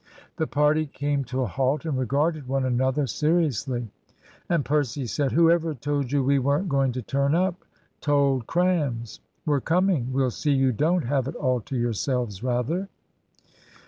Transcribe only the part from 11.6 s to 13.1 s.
to yourselves, rather!"